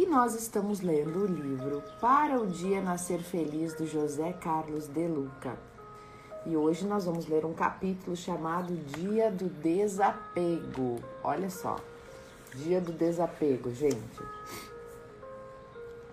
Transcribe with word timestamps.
E 0.00 0.06
nós 0.06 0.34
estamos 0.34 0.80
lendo 0.80 1.24
o 1.24 1.26
livro 1.26 1.82
Para 2.00 2.40
o 2.40 2.46
Dia 2.46 2.80
Nascer 2.80 3.20
Feliz 3.20 3.74
do 3.74 3.86
José 3.86 4.32
Carlos 4.32 4.88
de 4.88 5.06
Luca. 5.06 5.58
E 6.46 6.56
hoje 6.56 6.86
nós 6.86 7.04
vamos 7.04 7.26
ler 7.26 7.44
um 7.44 7.52
capítulo 7.52 8.16
chamado 8.16 8.74
Dia 8.96 9.30
do 9.30 9.50
Desapego. 9.50 10.96
Olha 11.22 11.50
só, 11.50 11.76
Dia 12.54 12.80
do 12.80 12.92
Desapego, 12.92 13.74
gente. 13.74 14.22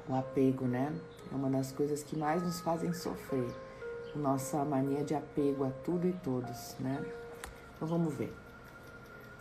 O 0.09 0.15
apego, 0.15 0.65
né? 0.65 0.93
É 1.31 1.33
uma 1.33 1.49
das 1.49 1.71
coisas 1.71 2.03
que 2.03 2.17
mais 2.17 2.43
nos 2.43 2.59
fazem 2.59 2.91
sofrer. 2.91 3.55
Nossa 4.13 4.65
mania 4.65 5.05
de 5.05 5.15
apego 5.15 5.63
a 5.63 5.69
tudo 5.85 6.09
e 6.09 6.11
todos, 6.11 6.75
né? 6.77 7.05
Então 7.73 7.87
vamos 7.87 8.13
ver. 8.15 8.33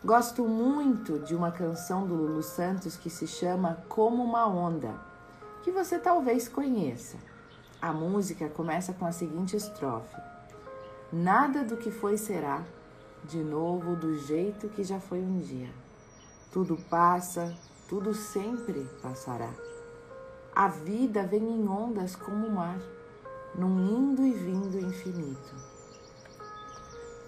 Gosto 0.07 0.45
muito 0.45 1.19
de 1.19 1.35
uma 1.35 1.51
canção 1.51 2.07
do 2.07 2.15
Lulu 2.15 2.41
Santos 2.41 2.97
que 2.97 3.11
se 3.11 3.27
chama 3.27 3.83
Como 3.89 4.23
uma 4.23 4.47
Onda, 4.47 4.95
que 5.65 5.73
você 5.73 5.99
talvez 5.99 6.49
conheça. 6.49 7.17
A 7.83 7.93
música 7.93 8.49
começa 8.49 8.93
com 8.93 9.05
a 9.05 9.11
seguinte 9.11 9.57
estrofe: 9.57 10.15
Nada 11.13 11.65
do 11.65 11.77
que 11.77 11.91
foi 11.91 12.17
será, 12.17 12.63
de 13.25 13.43
novo 13.43 13.97
do 13.97 14.17
jeito 14.17 14.69
que 14.69 14.85
já 14.85 15.01
foi 15.01 15.19
um 15.19 15.39
dia. 15.39 15.71
Tudo 16.53 16.77
passa, 16.89 17.53
tudo 17.89 18.15
sempre 18.15 18.89
passará. 19.03 19.51
A 20.55 20.69
vida 20.69 21.27
vem 21.27 21.43
em 21.43 21.69
ondas 21.69 22.15
como 22.15 22.47
o 22.47 22.55
mar, 22.55 22.79
num 23.57 23.81
indo 23.81 24.25
e 24.25 24.33
vindo 24.33 24.79
infinito. 24.79 25.53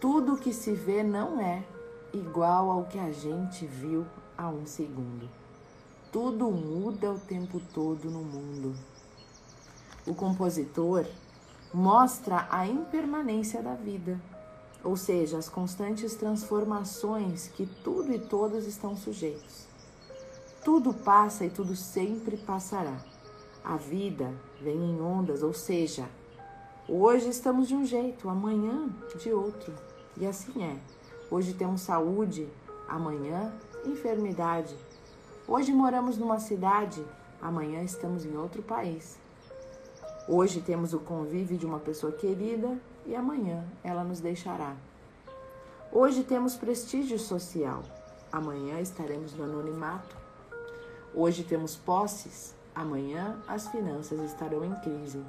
Tudo 0.01 0.37
que 0.37 0.53
se 0.53 0.75
vê 0.75 1.03
não 1.03 1.41
é 1.41 1.65
igual 2.13 2.71
ao 2.71 2.85
que 2.85 2.99
a 2.99 3.13
gente 3.13 3.67
viu 3.67 4.07
há 4.37 4.49
um 4.49 4.67
segundo. 4.67 5.29
Tudo 6.11 6.51
muda 6.51 7.13
o 7.13 7.19
tempo 7.19 7.61
todo 7.75 8.11
no 8.11 8.23
mundo. 8.23 8.75
O 10.07 10.15
compositor 10.15 11.05
mostra 11.73 12.47
a 12.51 12.67
impermanência 12.67 13.63
da 13.63 13.75
vida, 13.75 14.19
ou 14.83 14.97
seja, 14.97 15.37
as 15.37 15.49
constantes 15.49 16.15
transformações 16.15 17.49
que 17.49 17.67
tudo 17.67 18.13
e 18.13 18.19
todos 18.19 18.67
estão 18.67 18.97
sujeitos. 18.97 19.67
Tudo 20.65 20.95
passa 20.95 21.45
e 21.45 21.51
tudo 21.51 21.77
sempre 21.77 22.37
passará. 22.37 22.99
A 23.63 23.77
vida 23.77 24.33
vem 24.63 24.77
em 24.77 25.01
ondas, 25.01 25.43
ou 25.43 25.53
seja, 25.53 26.09
hoje 26.89 27.29
estamos 27.29 27.69
de 27.69 27.75
um 27.75 27.85
jeito, 27.85 28.29
amanhã 28.29 28.89
de 29.21 29.33
outro. 29.33 29.75
E 30.17 30.27
assim 30.27 30.63
é. 30.63 30.77
Hoje 31.31 31.53
temos 31.53 31.83
saúde, 31.83 32.49
amanhã 32.89 33.53
enfermidade. 33.85 34.75
Hoje 35.47 35.75
moramos 35.75 36.17
numa 36.17 36.41
cidade, 36.41 37.05
amanhã 37.39 37.83
estamos 37.83 38.25
em 38.25 38.35
outro 38.35 38.63
país. 38.63 39.19
Hoje 40.27 40.63
temos 40.63 40.95
o 40.95 40.99
convívio 40.99 41.59
de 41.59 41.67
uma 41.67 41.79
pessoa 41.79 42.13
querida 42.13 42.79
e 43.05 43.15
amanhã 43.15 43.63
ela 43.85 44.03
nos 44.05 44.21
deixará. 44.21 44.75
Hoje 45.93 46.23
temos 46.23 46.57
prestígio 46.57 47.19
social, 47.19 47.83
amanhã 48.33 48.81
estaremos 48.81 49.35
no 49.35 49.45
anonimato. 49.45 50.17
Hoje 51.15 51.45
temos 51.45 51.77
posses, 51.77 52.55
amanhã 52.75 53.39
as 53.47 53.69
finanças 53.69 54.19
estarão 54.21 54.65
em 54.65 54.75
crise. 54.77 55.23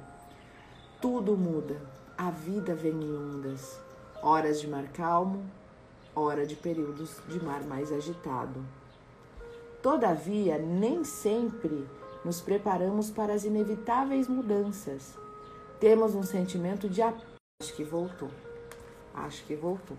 Tudo 0.98 1.36
muda, 1.36 1.78
a 2.16 2.30
vida 2.30 2.74
vem 2.74 2.92
em 2.92 3.14
ondas, 3.14 3.78
horas 4.22 4.62
de 4.62 4.66
mar 4.66 4.88
calmo, 4.94 5.44
hora 6.14 6.46
de 6.46 6.56
períodos 6.56 7.16
de 7.28 7.42
mar 7.42 7.62
mais 7.64 7.92
agitado. 7.92 8.64
Todavia, 9.82 10.58
nem 10.58 11.04
sempre 11.04 11.86
nos 12.24 12.40
preparamos 12.40 13.10
para 13.10 13.32
as 13.32 13.44
inevitáveis 13.44 14.28
mudanças. 14.28 15.16
Temos 15.78 16.14
um 16.14 16.22
sentimento 16.22 16.88
de 16.88 17.02
acho 17.02 17.74
que 17.74 17.84
voltou. 17.84 18.30
Acho 19.14 19.44
que 19.44 19.54
voltou. 19.54 19.96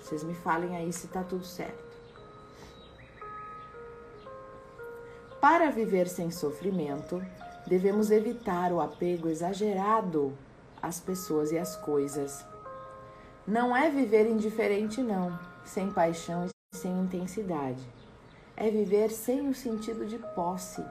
Vocês 0.00 0.24
me 0.24 0.34
falem 0.34 0.76
aí 0.76 0.92
se 0.92 1.06
está 1.06 1.22
tudo 1.22 1.44
certo. 1.44 1.90
Para 5.40 5.70
viver 5.70 6.08
sem 6.08 6.30
sofrimento, 6.30 7.22
devemos 7.66 8.10
evitar 8.10 8.72
o 8.72 8.80
apego 8.80 9.28
exagerado 9.28 10.32
às 10.82 11.00
pessoas 11.00 11.52
e 11.52 11.58
às 11.58 11.76
coisas 11.76 12.44
não 13.46 13.76
é 13.76 13.90
viver 13.90 14.26
indiferente, 14.26 15.02
não, 15.02 15.38
sem 15.64 15.90
paixão 15.90 16.46
e 16.46 16.76
sem 16.76 16.92
intensidade. 17.00 17.82
É 18.56 18.70
viver 18.70 19.10
sem 19.10 19.48
o 19.48 19.54
sentido 19.54 20.04
de 20.04 20.18
posse. 20.34 20.84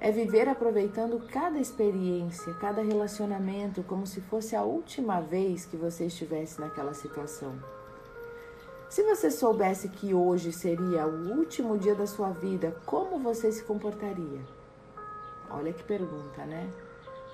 É 0.00 0.10
viver 0.10 0.48
aproveitando 0.48 1.26
cada 1.28 1.58
experiência, 1.58 2.54
cada 2.54 2.82
relacionamento, 2.82 3.82
como 3.82 4.06
se 4.06 4.20
fosse 4.20 4.56
a 4.56 4.62
última 4.62 5.20
vez 5.20 5.64
que 5.64 5.76
você 5.76 6.06
estivesse 6.06 6.60
naquela 6.60 6.94
situação. 6.94 7.54
Se 8.88 9.02
você 9.02 9.30
soubesse 9.30 9.88
que 9.88 10.14
hoje 10.14 10.52
seria 10.52 11.06
o 11.06 11.36
último 11.36 11.76
dia 11.76 11.94
da 11.94 12.06
sua 12.06 12.30
vida, 12.30 12.76
como 12.86 13.18
você 13.18 13.50
se 13.50 13.64
comportaria? 13.64 14.40
Olha 15.50 15.72
que 15.72 15.82
pergunta, 15.82 16.44
né? 16.44 16.70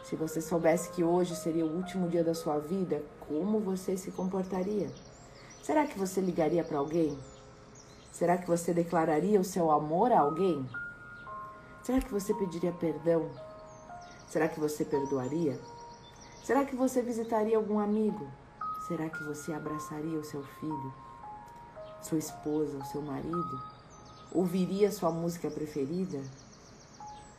Se 0.05 0.17
você 0.17 0.41
soubesse 0.41 0.91
que 0.91 1.05
hoje 1.05 1.37
seria 1.37 1.65
o 1.65 1.77
último 1.77 2.09
dia 2.09 2.25
da 2.25 2.35
sua 2.35 2.59
vida, 2.59 3.03
como 3.33 3.61
você 3.61 3.97
se 3.97 4.11
comportaria? 4.11 4.93
Será 5.63 5.87
que 5.87 5.99
você 5.99 6.21
ligaria 6.21 6.63
para 6.63 6.79
alguém? 6.79 7.19
Será 8.13 8.37
que 8.37 8.47
você 8.47 8.75
declararia 8.75 9.41
o 9.41 9.45
seu 9.45 9.71
amor 9.71 10.13
a 10.13 10.21
alguém? 10.21 10.69
Será 11.83 11.99
que 12.03 12.13
você 12.13 12.35
pediria 12.35 12.73
perdão? 12.73 13.31
Será 14.29 14.49
que 14.49 14.61
você 14.61 14.85
perdoaria? 14.85 15.59
Será 16.45 16.67
que 16.67 16.77
você 16.77 17.01
visitaria 17.01 17.57
algum 17.57 17.79
amigo? 17.79 18.29
Será 18.87 19.09
que 19.09 19.25
você 19.25 19.55
abraçaria 19.55 20.19
o 20.19 20.25
seu 20.25 20.43
filho, 20.61 20.95
sua 22.03 22.19
esposa, 22.19 22.77
o 22.77 22.85
seu 22.85 23.01
marido? 23.01 23.63
Ouviria 24.31 24.93
sua 24.93 25.11
música 25.11 25.51
preferida? 25.51 26.23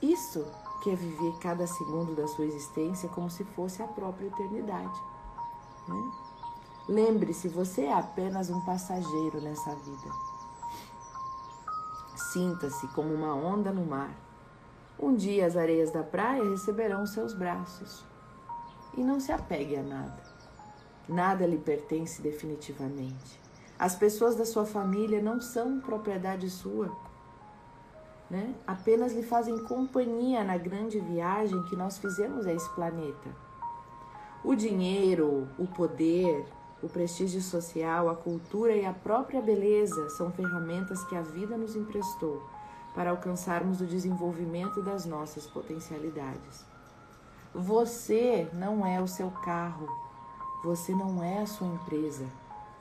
Isso 0.01 0.43
que 0.81 0.89
é 0.89 0.95
viver 0.95 1.37
cada 1.39 1.67
segundo 1.67 2.15
da 2.15 2.27
sua 2.27 2.45
existência 2.45 3.07
como 3.09 3.29
se 3.29 3.43
fosse 3.43 3.83
a 3.83 3.87
própria 3.87 4.27
eternidade. 4.27 5.12
Né? 5.87 6.11
Lembre-se, 6.87 7.47
você 7.47 7.83
é 7.83 7.93
apenas 7.93 8.49
um 8.49 8.61
passageiro 8.61 9.41
nessa 9.41 9.75
vida. 9.75 10.11
Sinta-se 12.15 12.87
como 12.89 13.13
uma 13.13 13.33
onda 13.33 13.71
no 13.71 13.85
mar. 13.85 14.13
Um 14.99 15.15
dia 15.15 15.45
as 15.45 15.55
areias 15.55 15.91
da 15.91 16.03
praia 16.03 16.49
receberão 16.49 17.05
seus 17.05 17.33
braços. 17.33 18.03
E 18.95 19.03
não 19.03 19.19
se 19.19 19.31
apegue 19.31 19.75
a 19.75 19.83
nada. 19.83 20.23
Nada 21.07 21.45
lhe 21.45 21.57
pertence 21.57 22.21
definitivamente. 22.21 23.41
As 23.77 23.95
pessoas 23.95 24.35
da 24.35 24.45
sua 24.45 24.65
família 24.65 25.21
não 25.21 25.41
são 25.41 25.79
propriedade 25.79 26.49
sua 26.49 26.91
né? 28.33 28.55
apenas 28.65 29.13
lhe 29.13 29.21
fazem 29.21 29.57
companhia 29.65 30.43
na 30.43 30.57
grande 30.57 30.99
viagem 30.99 31.61
que 31.63 31.75
nós 31.75 31.99
fizemos 31.99 32.47
a 32.47 32.53
esse 32.53 32.67
planeta. 32.71 33.29
O 34.43 34.55
dinheiro, 34.55 35.47
o 35.57 35.65
poder, 35.65 36.45
o 36.81 36.89
prestígio 36.89 37.41
social, 37.41 38.09
a 38.09 38.15
cultura 38.15 38.75
e 38.75 38.85
a 38.85 38.91
própria 38.91 39.41
beleza 39.41 40.09
são 40.09 40.31
ferramentas 40.31 41.01
que 41.05 41.15
a 41.15 41.21
vida 41.21 41.57
nos 41.57 41.77
emprestou 41.77 42.43
para 42.93 43.11
alcançarmos 43.11 43.79
o 43.79 43.85
desenvolvimento 43.85 44.81
das 44.81 45.05
nossas 45.05 45.47
potencialidades. 45.47 46.65
Você 47.55 48.49
não 48.53 48.85
é 48.85 49.01
o 49.01 49.07
seu 49.07 49.31
carro, 49.31 49.87
você 50.61 50.93
não 50.93 51.23
é 51.23 51.43
a 51.43 51.47
sua 51.47 51.67
empresa, 51.67 52.25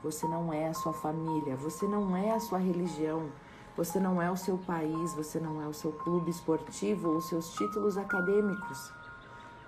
você 0.03 0.27
não 0.27 0.51
é 0.51 0.67
a 0.67 0.73
sua 0.73 0.91
família, 0.91 1.55
você 1.55 1.87
não 1.87 2.17
é 2.17 2.31
a 2.31 2.41
sua 2.41 2.57
religião, 2.57 3.29
você 3.77 4.01
não 4.01 4.21
é 4.21 4.29
o 4.29 4.35
seu 4.35 4.57
país, 4.57 5.13
você 5.13 5.39
não 5.39 5.61
é 5.61 5.67
o 5.67 5.73
seu 5.73 5.93
clube 5.93 6.29
esportivo 6.29 7.09
ou 7.09 7.17
os 7.17 7.29
seus 7.29 7.53
títulos 7.53 7.97
acadêmicos. 7.97 8.91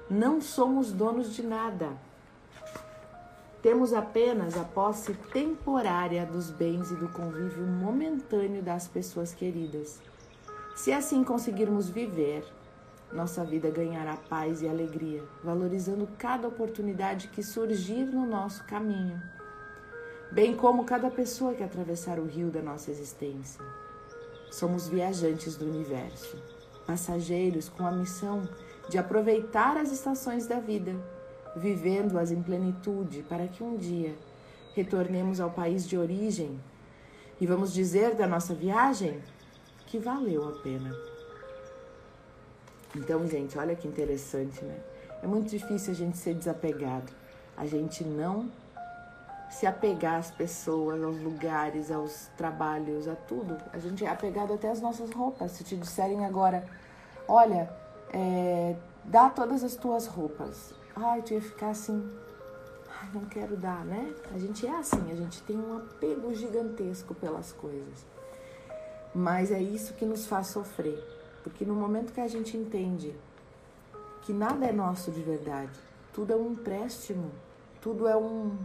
Não 0.10 0.40
somos 0.40 0.92
donos 0.92 1.34
de 1.34 1.42
nada. 1.42 1.90
Temos 3.60 3.92
apenas 3.92 4.56
a 4.56 4.63
posse 4.63 5.16
temporária 5.34 6.24
dos 6.28 6.52
bens 6.52 6.92
e 6.92 6.96
do 6.96 7.10
convívio 7.10 7.66
momentâneo 7.66 8.62
das 8.62 8.88
pessoas 8.88 9.34
queridas. 9.34 10.00
Se 10.75 10.92
assim 10.92 11.24
conseguirmos 11.24 11.90
viver, 11.90 12.46
nossa 13.12 13.44
vida 13.44 13.72
ganhará 13.72 14.16
paz 14.16 14.62
e 14.62 14.68
alegria, 14.68 15.24
valorizando 15.44 16.08
cada 16.19 16.48
oportunidade 16.48 17.30
que 17.30 17.42
surgir 17.42 18.06
no 18.06 18.28
nosso 18.28 18.63
caminho, 18.66 19.19
bem 20.31 20.56
como 20.56 20.86
cada 20.86 21.10
pessoa 21.10 21.56
que 21.56 21.63
atravessar 21.63 22.19
o 22.19 22.25
rio 22.25 22.51
da 22.51 22.62
nossa 22.62 22.92
existência. 22.92 23.66
Somos 24.51 24.88
viajantes 24.88 25.56
do 25.56 25.66
universo, 25.66 26.38
passageiros 26.86 27.69
com 27.69 27.88
a 27.88 27.92
missão 27.92 28.48
de 28.90 28.98
aproveitar 28.98 29.78
as 29.78 29.92
estações 29.92 30.48
da 30.48 30.60
vida, 30.60 30.96
vivendo-as 31.56 32.32
em 32.32 32.42
plenitude, 32.42 33.24
para 33.24 33.48
que 33.48 33.64
um 33.64 33.78
dia 33.78 34.16
retornemos 34.76 35.40
ao 35.40 35.50
país 35.50 35.88
de 35.88 35.98
origem 35.98 36.60
e 37.40 37.46
vamos 37.46 37.74
dizer 37.74 38.16
da 38.16 38.28
nossa 38.28 38.54
viagem 38.54 39.22
que 39.88 39.98
valeu 39.98 40.48
a 40.48 40.52
pena. 40.62 40.96
Então, 42.96 43.28
gente, 43.28 43.58
olha 43.58 43.76
que 43.76 43.88
interessante, 43.88 44.64
né? 44.64 44.78
É 45.22 45.28
muito 45.28 45.50
difícil 45.50 45.92
a 45.92 45.96
gente 45.96 46.18
ser 46.18 46.34
desapegado. 46.34 47.12
A 47.58 47.66
gente 47.66 48.04
não 48.04 48.50
se 49.50 49.66
apegar 49.66 50.16
às 50.16 50.32
pessoas, 50.32 51.02
aos 51.04 51.18
lugares, 51.22 51.92
aos 51.92 52.30
trabalhos, 52.38 53.08
a 53.08 53.16
tudo. 53.16 53.58
A 53.72 53.78
gente 53.78 54.06
é 54.06 54.10
apegado 54.10 54.54
até 54.54 54.70
às 54.70 54.82
nossas 54.82 55.12
roupas. 55.12 55.52
Se 55.52 55.64
te 55.64 55.76
disserem 55.76 56.26
agora, 56.26 56.66
olha, 57.28 57.70
é, 58.15 58.77
dá 59.03 59.29
todas 59.29 59.62
as 59.62 59.75
tuas 59.75 60.07
roupas. 60.07 60.73
Ai, 60.95 61.21
tu 61.21 61.33
ia 61.33 61.41
ficar 61.41 61.71
assim, 61.71 62.09
ai, 62.89 63.09
não 63.13 63.25
quero 63.25 63.57
dar, 63.57 63.83
né? 63.83 64.15
A 64.33 64.39
gente 64.39 64.65
é 64.65 64.73
assim, 64.73 65.12
a 65.12 65.15
gente 65.15 65.41
tem 65.44 65.57
um 65.57 65.77
apego 65.77 66.33
gigantesco 66.33 67.13
pelas 67.13 67.51
coisas. 67.51 68.06
Mas 69.13 69.51
é 69.51 69.62
isso 69.62 69.94
que 69.95 70.06
nos 70.06 70.25
faz 70.25 70.47
sofrer. 70.47 70.97
Porque 71.44 71.65
no 71.65 71.75
momento 71.75 72.13
que 72.13 72.21
a 72.21 72.27
gente 72.27 72.56
entende 72.56 73.13
que 74.21 74.31
nada 74.31 74.65
é 74.65 74.71
nosso 74.71 75.12
de 75.12 75.21
verdade, 75.21 75.77
tudo 76.13 76.31
é 76.31 76.35
um 76.38 76.53
empréstimo, 76.53 77.31
tudo 77.81 78.07
é 78.07 78.15
um 78.15 78.57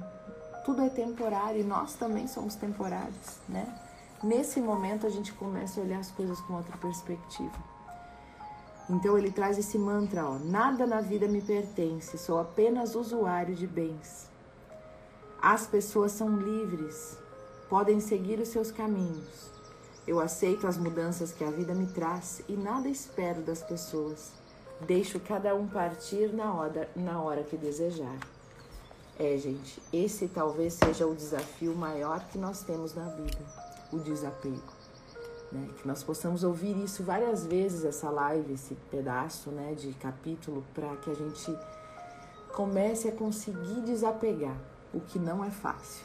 tudo 0.65 0.83
é 0.83 0.91
temporário 0.91 1.61
e 1.61 1.65
nós 1.65 1.95
também 1.95 2.29
somos 2.29 2.55
temporários, 2.55 3.39
né? 3.49 3.67
Nesse 4.23 4.61
momento 4.61 5.07
a 5.07 5.11
gente 5.11 5.33
começa 5.33 5.81
a 5.81 5.85
olhar 5.85 5.99
as 5.99 6.11
coisas 6.11 6.39
com 6.43 6.55
outra 6.55 6.77
perspectiva. 6.77 7.70
Então 8.91 9.17
ele 9.17 9.31
traz 9.31 9.57
esse 9.57 9.79
mantra, 9.79 10.27
ó, 10.27 10.37
nada 10.41 10.85
na 10.85 11.01
vida 11.01 11.29
me 11.29 11.41
pertence, 11.41 12.19
sou 12.19 12.41
apenas 12.41 12.97
usuário 12.97 13.55
de 13.55 13.65
bens. 13.65 14.29
As 15.41 15.65
pessoas 15.65 16.11
são 16.11 16.37
livres, 16.37 17.17
podem 17.69 18.01
seguir 18.01 18.41
os 18.41 18.49
seus 18.49 18.73
caminhos. 18.73 19.49
Eu 20.09 20.19
aceito 20.19 20.67
as 20.67 20.77
mudanças 20.77 21.31
que 21.31 21.45
a 21.45 21.53
vida 21.53 21.73
me 21.73 21.87
traz 21.87 22.43
e 22.49 22.57
nada 22.57 22.89
espero 22.89 23.43
das 23.43 23.63
pessoas. 23.63 24.33
Deixo 24.81 25.21
cada 25.21 25.55
um 25.55 25.69
partir 25.69 26.33
na 26.33 26.53
hora, 26.53 26.91
na 26.97 27.23
hora 27.23 27.45
que 27.45 27.57
desejar. 27.57 28.19
É, 29.17 29.37
gente, 29.37 29.81
esse 29.93 30.27
talvez 30.27 30.75
seja 30.75 31.07
o 31.07 31.15
desafio 31.15 31.77
maior 31.77 32.27
que 32.29 32.39
nós 32.39 32.65
temos 32.65 32.93
na 32.93 33.05
vida, 33.11 33.39
o 33.93 33.99
desapego. 33.99 34.80
Né? 35.53 35.69
Que 35.77 35.87
nós 35.87 36.03
possamos 36.03 36.45
ouvir 36.45 36.77
isso 36.83 37.03
várias 37.03 37.45
vezes, 37.45 37.85
essa 37.85 38.09
live, 38.11 38.53
esse 38.53 38.75
pedaço 38.91 39.51
né, 39.51 39.75
de 39.75 39.93
capítulo, 39.95 40.65
para 40.75 40.95
que 40.97 41.11
a 41.11 41.15
gente 41.15 41.57
comece 42.55 43.09
a 43.09 43.13
conseguir 43.13 43.81
desapegar, 43.83 44.57
o 44.93 45.01
que 45.01 45.19
não 45.19 45.45
é 45.45 45.51
fácil. 45.51 46.05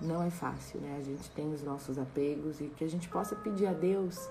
Não 0.00 0.22
é 0.22 0.30
fácil, 0.30 0.80
né? 0.80 0.96
A 0.96 1.02
gente 1.02 1.28
tem 1.30 1.52
os 1.52 1.60
nossos 1.62 1.98
apegos 1.98 2.60
e 2.60 2.66
que 2.68 2.84
a 2.84 2.88
gente 2.88 3.08
possa 3.08 3.34
pedir 3.34 3.66
a 3.66 3.72
Deus 3.72 4.28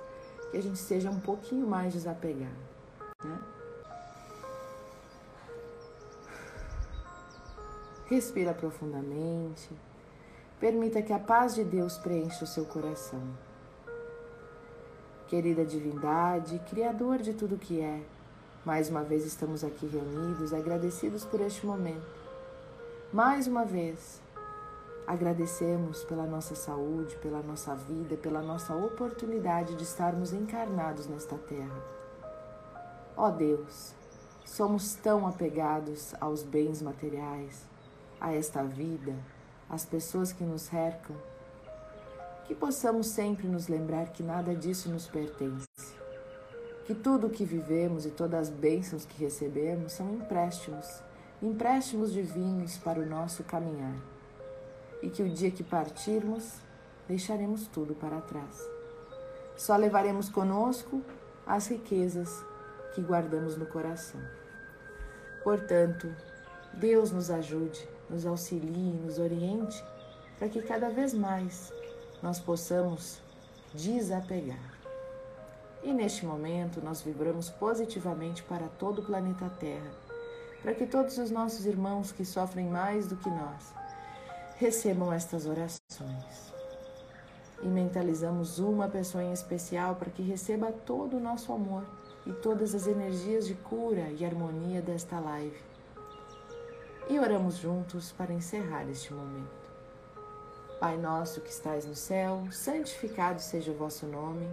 que 0.49 0.57
a 0.57 0.63
gente 0.63 0.79
seja 0.79 1.09
um 1.09 1.19
pouquinho 1.19 1.67
mais 1.67 1.91
desapegado, 1.93 2.55
né? 3.23 3.39
Respira 8.05 8.53
profundamente. 8.53 9.69
Permita 10.59 11.01
que 11.01 11.11
a 11.11 11.19
paz 11.19 11.53
de 11.55 11.65
Deus 11.65 11.97
preencha 11.97 12.45
o 12.45 12.47
seu 12.47 12.65
coração. 12.65 13.21
Querida 15.27 15.65
divindade, 15.65 16.57
Criador 16.69 17.17
de 17.17 17.33
tudo 17.33 17.57
que 17.57 17.81
é, 17.81 18.01
mais 18.63 18.89
uma 18.89 19.03
vez 19.03 19.25
estamos 19.25 19.61
aqui 19.61 19.85
reunidos, 19.85 20.53
agradecidos 20.53 21.25
por 21.25 21.41
este 21.41 21.65
momento. 21.65 22.07
Mais 23.11 23.45
uma 23.45 23.65
vez, 23.65 24.21
agradecemos 25.05 26.01
pela 26.05 26.25
nossa 26.25 26.55
saúde, 26.55 27.17
pela 27.17 27.41
nossa 27.41 27.75
vida, 27.75 28.15
pela 28.15 28.41
nossa 28.41 28.73
oportunidade 28.73 29.75
de 29.75 29.83
estarmos 29.83 30.31
encarnados 30.31 31.07
nesta 31.07 31.35
terra. 31.35 31.83
Ó 33.17 33.29
Deus, 33.29 33.93
somos 34.45 34.95
tão 34.95 35.27
apegados 35.27 36.15
aos 36.21 36.41
bens 36.41 36.81
materiais, 36.81 37.65
a 38.21 38.33
esta 38.33 38.63
vida, 38.63 39.13
às 39.69 39.83
pessoas 39.83 40.31
que 40.31 40.45
nos 40.45 40.61
cercam, 40.61 41.17
que 42.47 42.55
possamos 42.55 43.07
sempre 43.07 43.47
nos 43.47 43.67
lembrar 43.67 44.11
que 44.11 44.23
nada 44.23 44.55
disso 44.55 44.89
nos 44.89 45.05
pertence, 45.05 45.67
que 46.85 46.95
tudo 46.95 47.27
o 47.27 47.29
que 47.29 47.43
vivemos 47.43 48.05
e 48.05 48.09
todas 48.09 48.47
as 48.47 48.49
bênçãos 48.49 49.05
que 49.05 49.21
recebemos 49.21 49.93
são 49.93 50.13
empréstimos, 50.13 50.87
empréstimos 51.41 52.11
divinos 52.11 52.77
para 52.77 52.99
o 52.99 53.05
nosso 53.05 53.43
caminhar, 53.43 53.95
e 55.03 55.09
que 55.09 55.21
o 55.21 55.29
dia 55.29 55.51
que 55.51 55.63
partirmos, 55.63 56.53
deixaremos 57.07 57.67
tudo 57.67 57.93
para 57.93 58.21
trás. 58.21 58.57
Só 59.55 59.75
levaremos 59.75 60.29
conosco 60.29 61.01
as 61.45 61.67
riquezas 61.67 62.43
que 62.95 63.01
guardamos 63.01 63.57
no 63.57 63.65
coração. 63.65 64.21
Portanto, 65.43 66.13
Deus 66.73 67.11
nos 67.11 67.29
ajude 67.29 67.87
nos 68.09 68.25
auxilie, 68.25 68.93
nos 68.93 69.19
oriente, 69.19 69.83
para 70.37 70.49
que 70.49 70.61
cada 70.61 70.89
vez 70.89 71.13
mais 71.13 71.73
nós 72.21 72.39
possamos 72.39 73.19
desapegar. 73.73 74.77
E 75.83 75.93
neste 75.93 76.25
momento 76.25 76.81
nós 76.81 77.01
vibramos 77.01 77.49
positivamente 77.49 78.43
para 78.43 78.67
todo 78.67 78.99
o 78.99 79.05
planeta 79.05 79.49
Terra, 79.59 79.91
para 80.61 80.73
que 80.73 80.85
todos 80.85 81.17
os 81.17 81.31
nossos 81.31 81.65
irmãos 81.65 82.11
que 82.11 82.25
sofrem 82.25 82.67
mais 82.67 83.07
do 83.07 83.15
que 83.15 83.29
nós 83.29 83.73
recebam 84.57 85.13
estas 85.13 85.45
orações. 85.45 86.53
E 87.61 87.67
mentalizamos 87.67 88.59
uma 88.59 88.87
pessoa 88.87 89.23
em 89.23 89.31
especial 89.31 89.95
para 89.95 90.09
que 90.09 90.21
receba 90.21 90.71
todo 90.71 91.17
o 91.17 91.19
nosso 91.19 91.51
amor 91.53 91.85
e 92.25 92.33
todas 92.33 92.75
as 92.75 92.87
energias 92.87 93.47
de 93.47 93.53
cura 93.53 94.09
e 94.11 94.25
harmonia 94.25 94.81
desta 94.81 95.19
live 95.19 95.67
e 97.09 97.19
oramos 97.19 97.57
juntos 97.57 98.11
para 98.11 98.33
encerrar 98.33 98.89
este 98.89 99.13
momento. 99.13 99.66
Pai 100.79 100.95
nosso 100.95 101.41
que 101.41 101.49
estais 101.49 101.87
no 101.87 101.95
céu, 101.95 102.43
santificado 102.51 103.41
seja 103.41 103.71
o 103.71 103.75
vosso 103.75 104.05
nome, 104.05 104.47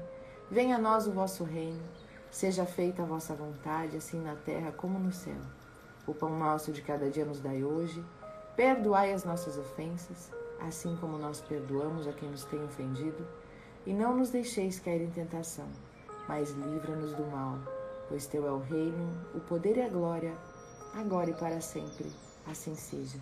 venha 0.50 0.76
a 0.76 0.78
nós 0.78 1.06
o 1.06 1.12
vosso 1.12 1.44
reino, 1.44 1.82
seja 2.30 2.64
feita 2.64 3.02
a 3.02 3.06
vossa 3.06 3.34
vontade, 3.34 3.98
assim 3.98 4.18
na 4.22 4.34
terra 4.34 4.72
como 4.72 4.98
no 4.98 5.12
céu. 5.12 5.36
O 6.06 6.14
pão 6.14 6.38
nosso 6.38 6.72
de 6.72 6.80
cada 6.80 7.10
dia 7.10 7.26
nos 7.26 7.40
dai 7.40 7.62
hoje, 7.62 8.02
perdoai 8.56 9.12
as 9.12 9.22
nossas 9.22 9.58
ofensas, 9.58 10.30
assim 10.66 10.96
como 10.96 11.18
nós 11.18 11.42
perdoamos 11.42 12.08
a 12.08 12.12
quem 12.14 12.30
nos 12.30 12.44
tem 12.44 12.64
ofendido, 12.64 13.26
e 13.84 13.92
não 13.92 14.16
nos 14.16 14.30
deixeis 14.30 14.80
cair 14.80 15.02
em 15.02 15.10
tentação, 15.10 15.68
mas 16.26 16.52
livra-nos 16.52 17.12
do 17.12 17.26
mal, 17.26 17.58
pois 18.08 18.26
teu 18.26 18.46
é 18.46 18.50
o 18.50 18.60
reino, 18.60 19.10
o 19.34 19.40
poder 19.40 19.76
e 19.76 19.82
a 19.82 19.90
glória, 19.90 20.32
agora 20.94 21.28
e 21.28 21.34
para 21.34 21.60
sempre. 21.60 22.10
Assim 22.46 22.74
seja. 22.74 23.18